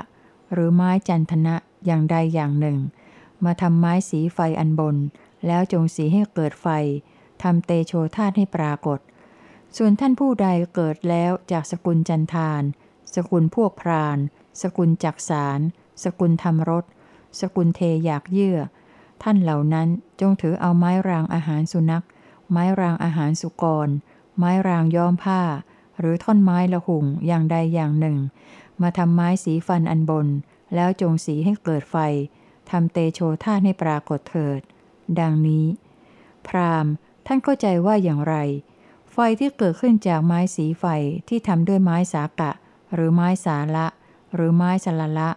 [0.54, 1.56] หรือไม้จันทนะ
[1.86, 2.78] อย่างใดอย่างหนึ่ง
[3.44, 4.96] มาทำไม้สีไฟอันบน
[5.46, 6.68] แล้วจงสีให้เกิดไฟ
[7.42, 9.00] ทำเตโชธาตให้ปรากฏ
[9.78, 12.64] ส่วนท่านผู้ใดเกิดแล้วจากสกุลจันทาน
[13.16, 14.18] สกุลพวกพราน
[14.62, 15.60] สกุลจักสาร
[16.04, 16.86] สกุลธรรมรส
[17.40, 18.58] สกุลเทอยากเยื่อ
[19.24, 19.88] ท่านเหล่านั้น
[20.22, 22.06] จงถือเอาไม้รางอาหารสุนัข
[22.52, 23.90] ไม้รางอาหารสุกร
[24.38, 25.42] ไม้รางย้อมผ้า
[26.00, 28.18] หรือท่อนไม้ละหุ่งอย่างใดอย่างหนึ่ง
[28.82, 30.28] มาทำไม้สีฟันอันบน
[30.76, 31.98] แล้วจงสีให้เกิดไฟ
[32.70, 34.60] ทำเตโชธาให้ปรากฏเถิด
[35.20, 35.66] ดังนี้
[36.48, 36.92] พราหมณ์
[37.26, 38.36] ท่านเข้าใจว่าอย่างไร
[39.12, 40.86] ไฟที่เกิดขึ้นจากไม้สีไฟ
[41.28, 42.52] ที่ทำด้วยไม้สากะ
[42.94, 43.88] หรือไม้สาละ
[44.36, 45.30] หรือไม้สละละ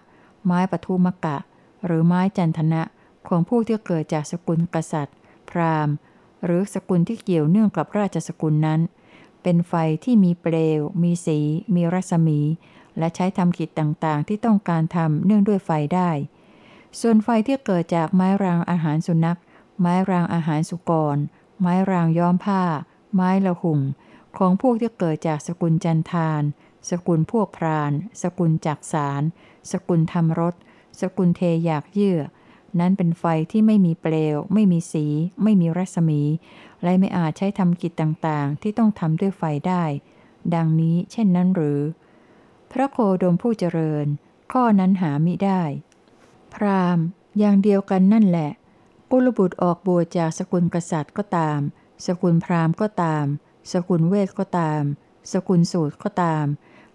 [0.46, 1.36] ไม้ปทุมกะ
[1.84, 2.82] หรือไม้จันทนะ
[3.28, 5.16] ของผู้ที่เกิดจากสกุลกษัตริย์
[5.50, 5.94] พราหมณ์
[6.44, 8.80] หรือสกุลที่เกี่ยวเนื่องกับราชสกุลนั้น
[9.42, 11.38] เป็นไฟที่มีเปลว มีสี
[11.74, 12.40] มีรัศมี
[12.98, 16.10] และใช้ทำกิจต่างๆ ที่ต้องการทำเนื่องด้วยไฟได้
[17.00, 19.38] ส่วนไฟที่เกิดจากไม้รางอาหารสุนัข
[19.80, 21.16] ไม้รางอาหารสุกร
[21.60, 22.62] ไม้รางย้อมผ้า
[23.14, 23.80] ไม้ละหุ่ง
[24.36, 26.42] ของพวกที่เกิดจากสกุลจันทาน
[26.90, 29.22] สกุลพวกพราน สกุลจักสาร
[29.70, 30.54] สกุลธรรมรส
[31.00, 32.18] สกุลเทอยากเยื่อ
[32.80, 35.06] นั้นเป็นไฟที่ไม่มีเปลว ไม่มีสี
[35.42, 36.22] ไม่มีรัศมี
[36.82, 39.84] และไม่อาจใช้ทำกิจต่างๆ ที่ต้องทำด้วยไฟได้
[40.54, 41.80] ดังนี้เช่นนั้นหรือ
[42.70, 44.06] พระโคดมผู้เจริญ
[44.52, 45.62] ข้อนั้นหามิได้
[46.54, 46.98] พราม
[47.38, 48.50] อย่างเดียวกันนั่นแหละ
[49.10, 51.60] กุลบุตรออกบวชจากสกุลกษัตริย์ก็ตาม
[52.06, 53.26] สกุลพราหมณ์ก็ตาม
[53.72, 54.82] สกุลเวทก็ตาม
[55.32, 56.46] สกุลสูตรก็ตาม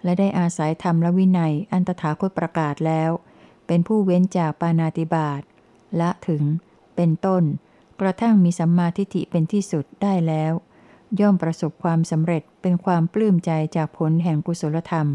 [0.03, 3.11] และได้อาศัยธรรมและวินัยอันตถาคตประกาศแล้ว
[3.67, 5.41] เป็นผู้เว้นจากปานาติบาต
[5.99, 6.43] ละถึง
[6.95, 7.43] เป็นต้น
[8.01, 10.53] กระทั่งมีสัมมาทิฏฐิเป็นที่สุดได้แล้ว
[11.19, 15.07] ย่อมประสบความสำเร็จเป็นความปลื้มใจจากผลแห่งกุศลธรรม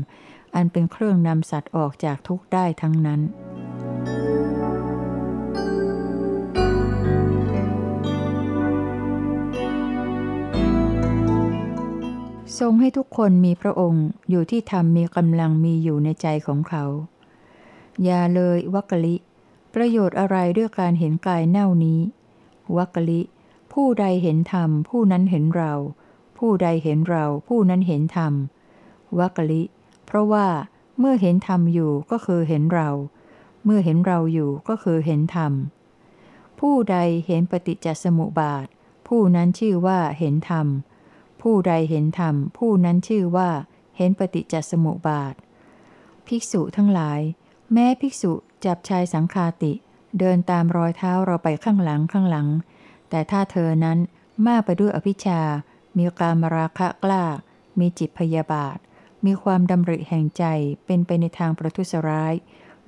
[0.55, 3.21] อันเป็นเครื่องนำสัตว์ออกจากทุกข์ได้ทั้งนั้น
[12.59, 16.85] ทรงให้ทุกคนมีพระองค์อยู่ที่ธรรมมีกำลังมีอยู่ในใจของเขา
[18.05, 19.15] อย่าเลยวักกลิ
[19.75, 22.01] ประโยชน์อะไรด้วยการเห็นกายเน่านี้
[22.77, 23.23] วักกลิ
[23.73, 25.73] ผู้ใดเห็นธรรม ผู้นั้นเห็นเรา
[26.39, 28.33] ผู้ใดเห็นเรา ผู้นั้นเห็นธรรม
[29.19, 29.63] วักกลิ
[30.07, 30.47] เพราะว่า
[30.99, 32.89] เมื่อเห็นธรรมอยู่ก็คือเห็นเรา
[33.65, 35.53] เมื่อเห็นเราอยู่ก็คือเห็นธรรม
[36.61, 38.67] ผู้ใดเห็นปฏิจจสมุปบาท
[39.09, 40.67] ผู้นั้นชื่อว่าเห็นธรรม
[41.43, 43.51] ผู้ใดเห็นธรรม ผู้นั้นชื่อว่า
[43.97, 45.35] เห็นปฏิจจสมุปบาท
[46.27, 47.21] ภิกษุทั้งหลาย
[47.73, 48.33] แม้ภิกษุ
[48.65, 49.73] จับชายสังคาติ
[50.19, 52.49] เดินตามรอยเท้าเราไปข้างหลังข้างหลัง
[53.11, 53.99] แต่ถ้าเธอนั้น
[54.47, 55.41] มากไปด้วยอภิชา
[55.97, 57.25] มีการมราคะกล้า
[57.79, 58.77] มีจิตพยาบาท
[59.25, 60.45] มีความดำริแห่งใจ
[60.87, 62.35] เป็นไปในทางประทุษร้าย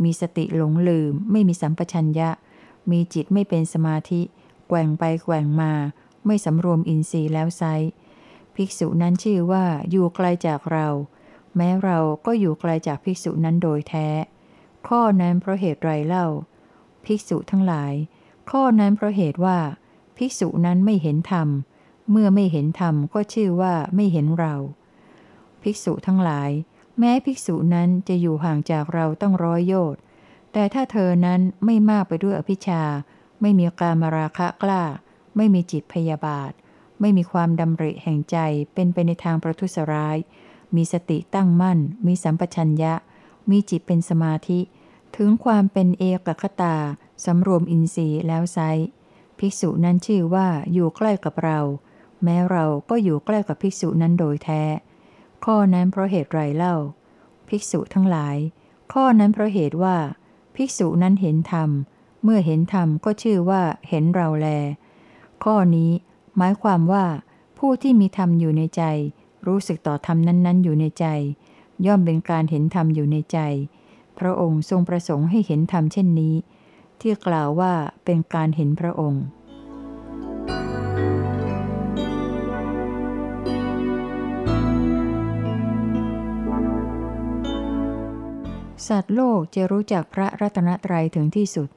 [0.02, 2.30] มีสติหลงลืม ไม่มีสัมปชัญญะ
[2.90, 4.22] มีจิตไม่เป็นสมาธิ
[4.68, 5.72] แกว่งไปแกว่งมา
[6.26, 7.62] ไม่สำรวมอินทรีย์แล้วไซ
[8.54, 10.86] ภิกษุนั้นชื่อว่าอยู่ไกลจากเรา
[11.56, 14.08] แม้เราก็อยู่ไกลจากภิกษุนั้นโดยแท้
[14.88, 16.26] ข้อนั้นเพราะเหตุไรเล่า
[17.04, 17.92] ภิกษุทั้งหลาย
[18.50, 19.58] ข้อนั้นเพราะเหตุว่า
[20.16, 21.48] ภิกษุนั้นไม่เห็นธรรม
[22.10, 24.54] เมื่อไม่เห็นธรรมก็ชื่อว่าไม่เห็นเรา
[25.62, 26.50] ภิกษุทั้งหลาย
[26.98, 30.00] แม้ภิกษุนั้นจะอยู่ห่างจากเราต้องร้อยโยชน์
[30.52, 32.82] แต่ถ้าเธอนั้นไม่มากไปด้วยอภิชา
[33.40, 34.82] ไม่มีการมาราคะกล้า
[35.36, 36.52] ไม่มีจิตพยาบาท
[37.00, 38.36] ไม่มีความดำริแห่งใจ
[38.74, 40.16] เป็นไปในทางประทุษร้าย
[40.76, 42.94] มีสติตั้งมั่น มีสัมปชัญญะ
[43.50, 44.60] มีจิตเป็นสมาธิ
[45.16, 46.76] ถึงความเป็นเอกคตา
[47.24, 48.58] สำรวมอินทรีย์แล้วไซ
[49.38, 51.60] ภิกษุนั้นชื่อว่าอยู่ใกล้กับเรา
[52.22, 54.62] แม้เราก็อยู่ใกล้กับภิกษุนั้นโดยแท้
[55.44, 56.76] ข้อนั้นเพราะเหตุไรเล่า
[57.48, 58.36] ภิกษุทั้งหลาย
[58.92, 59.96] ข้อนั้นเพราะเหตุว่า
[60.56, 61.70] ภิกษุนั้นเห็นธรรม
[62.22, 64.46] เมื่อเห็นธรรมก็ชื่อว่าเห็นเราแล
[65.44, 65.90] ข้อนี้
[66.36, 67.04] หมายความว่า
[67.58, 68.82] ผู้ที่มีธรรมอยู่ในใจ
[69.46, 71.06] รู้สึกต่อธรรมนั้น ๆ อยู่ในใจ
[71.86, 73.38] ย่อมเป็นการเห็นธรรมอยู่ในใจ
[74.18, 76.34] พระองค์ทรงประสงค์ให้เห็นธรรมเช่นนี้
[77.00, 77.72] ที่กล่าวว่า
[78.04, 79.24] เป็นการเห็นพระองค์
[88.88, 91.68] สัตว์โลกจะรู้จักพระรัตนตรัยถึงที่สุด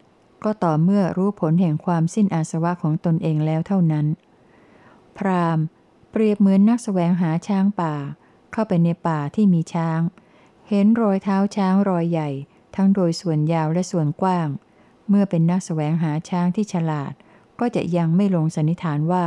[0.44, 4.06] ก็ต่อเมื่อรู้ผลแห่งความสิ้นอาสวะของตนเองแล้วเท่านั้น
[5.18, 5.60] พราม
[6.12, 7.96] เปรียบเหมือนนักสแสวงหาช้างป่า
[8.52, 10.00] เข้าไปในป่าที่มีช้าง
[10.72, 12.30] เห็นรอยเท้าช้างรอยใหญ่
[12.76, 14.48] ทั้งโดยส่วนยาวและส่วนกว้าง
[15.10, 17.14] เมื่อเป็นนักสแสวงหาช้างที่ฉลาด
[17.60, 19.26] ก็จะยังไม่ลงสันนิษฐานว่า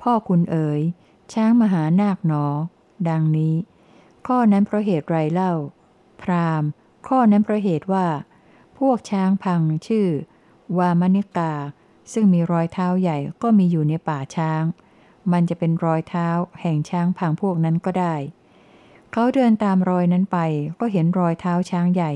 [0.00, 0.80] พ่อคุณเอ๋ย
[1.32, 2.46] ช้างมหานาคหนอ
[3.08, 3.54] ดังนี้
[4.26, 5.52] ข้อนั้นเพราะเหตุไรเล่า
[6.22, 6.62] พราม
[7.08, 8.06] ข้อนั้นเพราะเหตุว่า
[8.78, 10.08] พวกช้างพังชื่อ
[10.78, 11.52] วามนิกา
[12.12, 14.62] ซึ่งมีรอยเท้าใหญ่ก็มีอยู่ในป่าช้าง
[15.32, 16.28] มันจะเป็นรอยเท้า
[16.60, 18.14] แห่งช้างพังพวกนั้นก็ได้
[19.16, 20.38] เขาเดินตามรอยนั้นไป
[20.80, 22.12] ก็เห็นรอยเท้าช้างใหญ่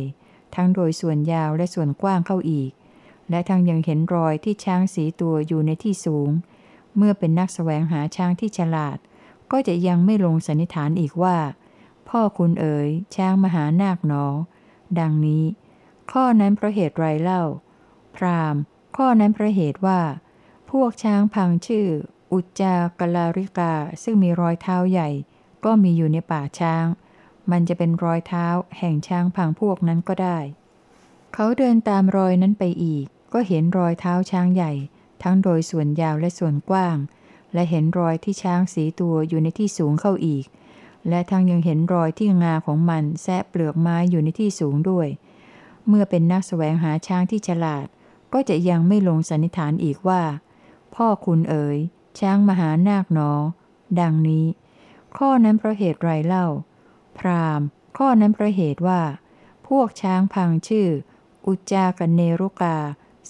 [0.54, 2.70] ทั้งโดยส่วนยาวและส่วนกว้างเข้าอีก
[3.30, 6.30] และทั้งยังเห็นรอยที่ช้างสีตัวอยู่ในที่สูง
[6.96, 8.98] เมื่อเป็นนักสแสวงหาช้างที่ฉลาด
[9.50, 11.36] ก็จะยังไม่ลงสันนิษฐานอีกว่า
[12.08, 14.24] พ่อคุณเอ๋ยช้างมหานาคหนอ
[14.98, 15.44] ดังนี้
[16.12, 17.42] ข้อนั้นเพราะเหตุไรเล่า
[18.16, 18.56] พราม
[18.96, 20.00] ข้อนั้นเพราะเหตุว่า
[20.70, 21.86] พวกช้างพังชื่อ
[22.32, 25.10] อุจจากลาริกาซึ่งมีรอยเท้าใหญ่
[25.64, 26.86] ก็มีอยู่ในป่าช้าง
[27.50, 28.46] มันจะเป็นรอยเท้า
[28.78, 30.38] แห่งช้างพังพวกนั้นก็ได้
[31.34, 34.72] เขาเดินตามรอยนั้นไปอีก ก็เห็นรอยเท้าช้างใหญ่
[35.22, 36.96] ทั้งโดยส่วนยาวและส่วนกว้าง
[37.54, 40.44] และเห็นรอยที่ช้างสีตัวอยู่ในที่สูงเข้าอีก
[41.08, 45.08] และทั้งยังเห็นรอยที่งาของมันแซะเปลือกไม้อยู่ในที่สูงด้วย
[45.88, 47.86] เมื่อเป็นนักสแสวงหาช้างที่ฉลาด
[48.32, 50.22] ก็จะยังไม่ลงสันนิษฐานอีกว่า
[50.94, 51.78] พ่อคุณเอ๋ย
[52.20, 53.30] ช้างมหานาคหนอ
[54.00, 54.44] ดังนี้
[55.18, 56.46] ข้อนั้นเพราะเหตุไรเล่า
[57.18, 57.60] พราม
[57.98, 59.00] ข้อนั้นเพราะเหตุว่า
[59.68, 60.88] พวกช้างพังชื่อ
[61.46, 62.76] อุจจากันเนรุกา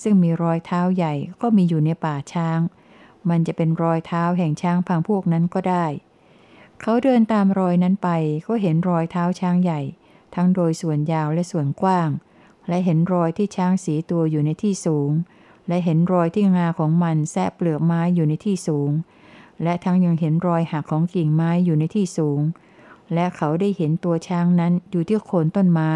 [0.03, 2.61] ซึ่งมีรอยเท้าใหญ่ก็มีอยู่ในป่าช้าง
[3.29, 5.87] มันจะเป็นรอยเท้าแห่งช้างพังพวกนั้นก็ได้
[6.81, 8.09] เขาเดินตามรอยนั้นไป
[8.47, 9.81] ก็เห็นรอยเท้าช้างใหญ่
[10.35, 12.11] ทั้งโดยส่วนยาวและส่วนกว้าง
[12.69, 15.11] และเห็นรอยที่ช้างสีตัวอยู่ในที่สูง
[15.69, 18.91] และเห็นรอยที่งาของมันแซะเปลือกไม้อยู่ในที่สูง
[19.63, 22.41] และทั้งยังเห็นรอยหักของกิ่งไม้อยู่ในที่สูง
[23.15, 25.93] และเขาได้เห็นตัวช้างนั้นอยู่ที่โคนต้นไม้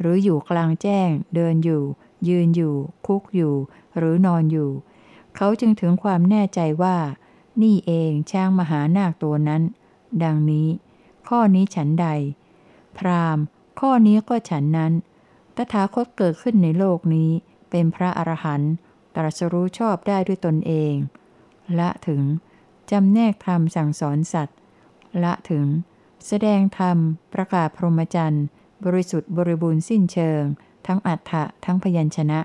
[0.00, 1.82] หรืออยู่กลางแจ้ง เดินอยู่
[2.28, 2.74] ยืนอยู่
[3.06, 3.54] คุกอยู่
[3.96, 4.70] หรือนอนอยู่
[5.36, 6.96] เขาจึงถึงความแน่ใจว่า
[7.62, 9.62] นี่เองช้างมหานาคตัวนั้น
[10.22, 10.68] ดังนี้
[11.28, 12.06] ข้อนี้ฉันใด
[12.98, 13.44] พราหมณ์
[13.80, 14.92] ข้อนี้ก็ฉันนั้น
[15.56, 17.30] ตถาคตเกิดขึ้นในโลกนี้
[17.70, 18.72] เป็นพระอรหันต์
[19.14, 20.94] ตรัสรู้ชอบได้ด้วยตนเอง
[21.76, 22.22] และถึง
[22.90, 24.56] จำแนกธรรมสั่งสอนสัตว์
[25.22, 25.66] ละถึง
[26.26, 26.98] แสดงธรรม
[27.34, 28.44] ประกาศพรหมจรรย์
[28.84, 30.42] บริสุทธิ์บริบูรณ์สิ้นเชิง
[30.86, 32.40] ทั้งอัฏฐะทั้งพยัญชนะ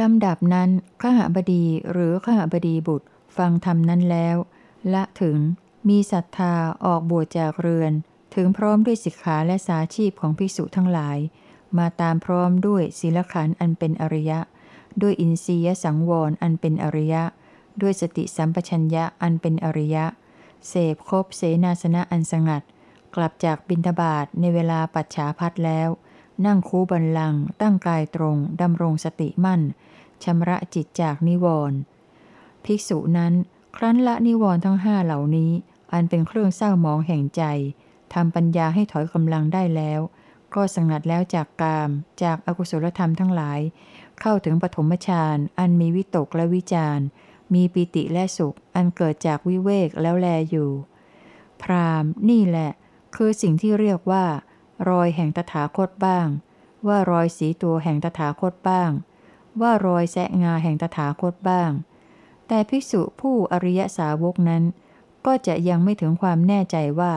[0.00, 3.06] ลำดับนั้นข้าหบดีหรือข้าหบดีบุตร
[3.36, 4.36] ฟังธรรมนั้นแล้ว
[4.94, 5.38] ละถึง
[5.88, 7.92] มีศรัทธาออกบวชจากเรือน
[8.34, 11.18] ถึงพร้อมด้วยสิกขาและสาชีพของภิกษุทั้งหลาย
[11.78, 14.40] มาตามพร้อมด้วยศีลขันอันเป็นอริยะ
[15.02, 17.24] ด้วยอินทรียสังวรอันเป็นอริยะ
[17.82, 20.06] ด้วยสติสัมปชัญญะอันเป็นอริยะ
[20.68, 22.62] เสพคบเสนาสนะอันสงัด
[23.14, 25.88] กลับจากบินทบาทในเวลาปัจฉาพัดแล้ว
[26.46, 29.60] นั่งคูบันลัง ตั้งกายตรง ดำรงสติมั่น
[30.24, 31.78] ชำระจิตจากนิวรณ์
[32.64, 33.32] ภิกษุนั้น
[33.76, 35.52] ครั้นละนิวรณ์ทั้งห้าเหล่านี้
[35.92, 37.42] อันเป็นเครื่องเศร้ามองแห่งใจ
[38.14, 40.00] ทำปัญญาให้ถอยกำลังได้แล้ว
[40.54, 41.90] ก็สงัดแล้วจากกาม
[42.22, 43.60] จากอากุศลธรรมทั้งหลาย
[44.20, 46.98] เข้าถึงปฐมฌานอันมีวิตกและวิจาร
[47.54, 50.70] มีปิติและสุข อันเกิดจากวิเวกแล้วแลอยู่
[51.62, 52.70] พรามนี่แหละ
[53.16, 54.24] คือสิ่งที่เรียกว่า
[54.88, 56.26] รอยแห่งตถาคตบ้าง
[56.86, 58.90] ว่ารอยสีตัวแห่งตถาคตบ้าง
[59.60, 61.70] ว่ารอยแสะงาแห่งตถาคตบ้าง
[62.48, 64.62] แต่ภิกษุผู้อริยสาวกนั้น
[65.26, 67.14] ก็จะยังไม่ถึงความแน่ใจว่า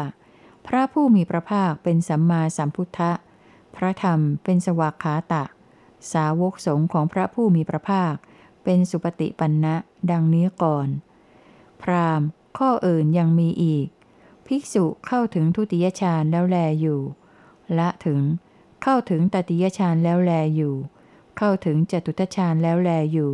[0.68, 3.12] พระผู้มีพระภาคเป็นสัมมาสัมพุทธะ
[3.76, 5.44] พระธรรมเป็นสวากขาตะ
[6.14, 8.14] สาวกสงฆ์ของพระผู้มีพระภาค
[8.64, 9.76] เป็นสุปฏิปันนะ
[10.12, 10.88] ดังนี้ก่อน
[11.82, 12.22] พราม
[12.58, 13.88] ข้ออื่นยังมีอีก
[14.46, 17.02] ภิกษุเข้าถึงทุติยฌานแล้วแลอยู่
[17.78, 18.22] ละถึง
[18.84, 20.76] เข้าถึงตติยฌานแล้วแลอยู่
[21.38, 23.34] เข้าถึงจตุตฌานแล้วแลอยู่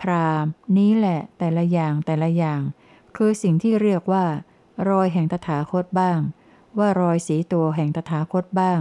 [0.00, 2.60] พรามนี้แหละแต่ละอย่างแต่ละอย่าง
[3.16, 4.26] คือสิ่งที่เรียกว่า
[4.88, 6.20] รอยแห่งตถาคตบ้าง
[6.78, 8.80] ว่ารอยสีตัวแห่งตถาคตบ้าง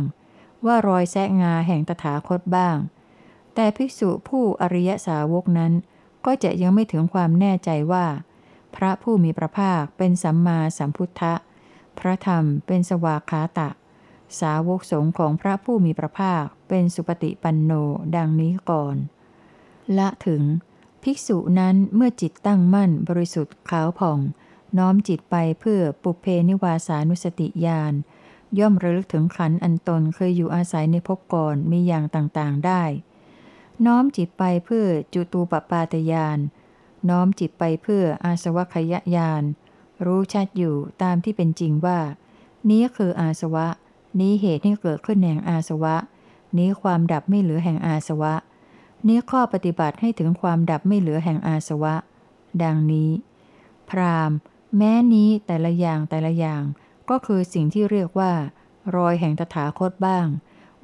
[0.66, 2.78] ว่ารอยแซะงาแห่งตถาคตบ้าง
[3.56, 5.74] แต่ภิกษุผู้อริยสาวกนั้น
[6.26, 8.06] ก็จะยังไม่ถึงความแน่ใจว่า
[8.76, 11.34] พระผู้มีพระภาคเป็นสัมมาสัมพุทธะ
[12.00, 13.70] พระธรรมเป็นสวากขาตะ
[14.40, 17.72] สาวกสงฆ์ของพระผู้มีพระภาคเป็นสุปฏิปันโน
[18.16, 18.96] ดังนี้ก่อน
[19.98, 20.44] ละถึง
[21.04, 24.20] ภิกษุนั้นเมื่อจิตตั้งมั่นบริสุทธิ์ขาวผ่อง
[24.78, 27.94] น้อมจิตไปเพื่อปุเพนิวาสานุสติญาณ
[28.60, 32.84] ย่อมระลึกถึงขันอันตนเคยอยู่อาศัยในภพก่อนมีอย่างต่างๆได้
[33.86, 36.40] น้อมจิตไปเพื่อจุตูปปาตยาน
[37.10, 39.44] น้อมจิตไปเพื่ออาสวัคยญาณ
[40.06, 42.00] รู้ชัดอยู่ตามที่เป็นจริงว่า
[42.70, 43.68] นี้คืออาสวะ
[44.20, 45.96] นี้เหตุให้เกิดขึ้นแห่งอาสวะ
[46.58, 48.34] นี้ความดับไม่เหลือแห่งอาสวะ
[49.08, 51.96] นี้ข้อปฏิบัติให้ถึงความดับไม่เหลือแห่งอาสวะ
[52.64, 53.12] ดังนี้
[53.90, 54.32] พราม
[54.78, 56.64] แม้นี้แต่ละอย่างแต่ละอย่าง
[57.10, 58.34] ก็คือสิ่งที่เรียกว่า
[58.96, 60.26] รอยแห่งตถาคตบ้าง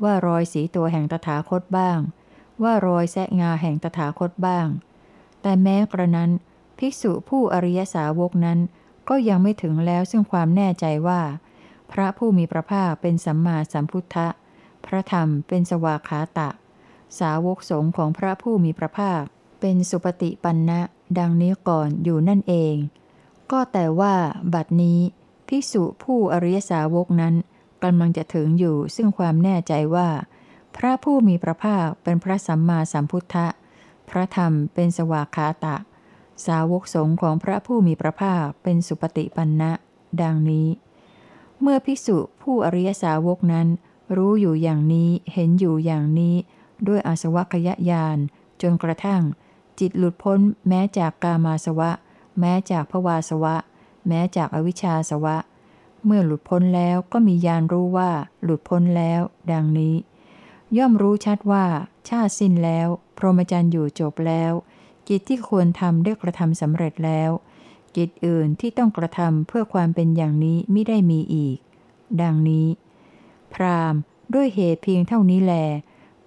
[0.03, 1.99] ว่ารอยสีตัวแห่งตถาคตบ้าง
[2.63, 4.67] ว่ารอยแสะงาแห่งตถาคตบ้าง
[5.41, 6.31] แต่แม้กระนั้น
[6.77, 8.59] ภิกษุผู้อริยสาวกนั้น
[9.09, 11.21] ก็ยังไม่ถึงแล้วซึ่งความแน่ใจว่า
[11.91, 14.27] พระผู้มีพระภาคเป็นสัมมาสัมพุทธะ
[14.85, 16.49] พระธรรมเป็นสวากขาตะ
[17.19, 19.23] สาวกสงฆ์ของพระผู้มีพระภาค
[19.59, 20.81] เป็นสุปฏิปันนะ
[21.19, 22.75] ดังนี้ก่อนอยู่นั่นเอง
[23.51, 24.15] ก็แต่ว่า
[24.53, 24.99] บัดนี้
[25.47, 27.33] ภิกษุผู้อริยสาวกนั้น
[27.83, 30.07] กำลังจะถึงอยู่ซึ่งความแน่ใจว่า
[30.75, 33.47] พระผู้มีพระภาคเป็นพระสัมมาสัมพุทธะ
[34.09, 35.77] พระธรรมเป็นสวากขาตะ
[36.45, 39.71] สาวกสงฆ์ของพระผู้มีพระภาคเป็นสุปฏิปันนะ
[40.21, 40.67] ดังนี้
[41.61, 43.67] เมื่อภิกษุผู้อริยสาวกนั้น
[44.15, 46.35] รู้อยู่อย่างนี้เห็นอยู่อย่างนี้
[46.87, 48.17] ด้วยอาสวัคยญาณ
[48.61, 49.21] จนกระทั่ง
[49.79, 51.91] จิตหลุดพ้นแม้จากกามาสวะ
[52.39, 53.55] แม้จากภวาสวะ
[54.07, 55.37] แม้จากอวิชชาสวะ
[56.05, 58.11] เมื่อหลุดพ้นแล้วก็มียานรู้ว่า
[58.43, 59.95] หลุดพ้นแล้ว ดังนี้
[60.77, 61.65] ย่อมรู้ชัดว่า
[62.09, 64.51] ชาติสิ้นแล้ว พรหมจรรย์อยู่จบแล้ว
[65.07, 67.31] กิจที่ควรทำได้กระทำสำเร็จแล้ว
[67.95, 71.57] กิจอื่นที่ต้องกระทำเพื่อความเป็นอย่างนี้ไม่ได้มีอีก
[72.21, 72.67] ดังนี้
[73.53, 73.95] พราม
[74.33, 75.53] ด้วยเหตุเพียงเท่านี้แล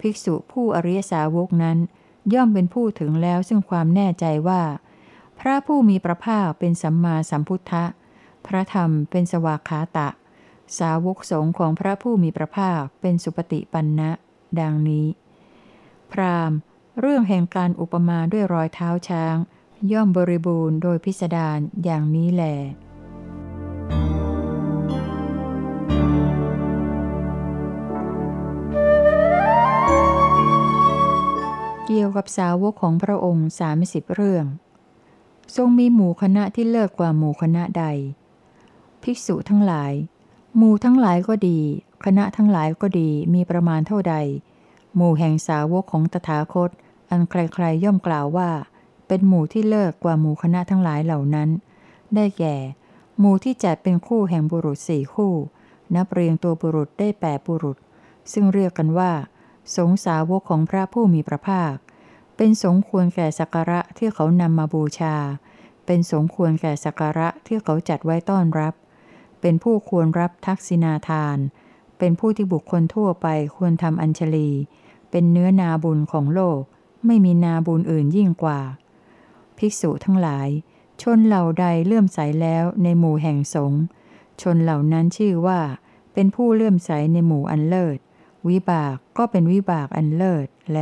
[0.01, 1.79] ภิกษุผู้อริยสาวกนั้น
[2.35, 4.63] ย่อมเป็นผู้ถึงแล้วซึ่งความแน่ใจว่า
[5.41, 7.85] พระผู้มีพระภาคเป็นสัมมาสัมพุทธะ
[8.47, 10.09] พระธรรมเป็นสวากขาตะ
[10.79, 14.11] สาวกสงฆ์ของพระผู้มีพระภาคเป็นสุปฏิปันนะ
[14.61, 15.07] ดังนี้
[16.13, 16.53] พราม
[17.01, 19.37] เรื่องแห่งการอุปมาด้วยรอยเท้าช้าง
[19.93, 22.45] ย่อมบริบูรณ์โดยพิสดารอย่างนี้แหล
[31.87, 34.45] เกี่ยวกับสาวกของพระองค์สามสิบเรื่อง
[35.57, 37.85] ทรงมีหมู่คณะที่เลิศกว่าหมู่คณะใด
[39.03, 39.93] ภิกษุทั้งหลาย
[40.57, 41.61] หมู่ทั้งหลายก็ดี
[42.05, 44.15] คณะทั้งหลายก็ดีมีประมาณเท่าใด
[44.95, 46.71] หมู่แห่งสาวกของตถาคต
[47.11, 48.51] อันใครๆย่อมกล่าวว่า
[49.07, 51.49] เป็นหมู่ที่เลิศกว่าหมู่คณะทั้งหลายเหล่านั้น
[52.15, 52.57] ได้แก่
[53.19, 55.35] หมู่ที่จัดเป็นคู่แห่งบุรุษสี่คู่
[55.95, 57.77] นับเรียงตัวบุรุษได้แปดบุรุษ
[58.33, 59.13] ซึ่งเรียกกันว่า
[59.77, 61.75] สงสาวกของพระผู้มีพระภาค
[62.37, 65.17] เป็นสงควรแก่สักการะที่เขานำมาบูชา
[65.87, 68.75] เป็นสงควรแก่สักการะที่เขาจัดไว้ต้อนรับ
[69.41, 71.39] เป็นผู้ควรรับทักษิณาทาน
[71.99, 74.51] เป็นผู้ที่บุคคลทั่วไปควรทำอัญชลี
[75.11, 76.61] เป็นเนื้อนาบุญของโลก
[77.07, 78.61] ไม่มีนาบุญอื่นยิ่งกว่า
[79.59, 80.49] ภิกษุทั้งหลาย
[81.03, 83.83] ชนเหล่าใดเลื่อมใสแล้วในหมู่แห่งสงฆ์
[84.43, 85.61] ชนเหล่านั้นชื่อว่า
[86.13, 87.99] เป็นผู้เลื่อมใสในหมู่อันเลิศ
[88.49, 90.79] วิบากก็เป็นวิบากอันเลิศแล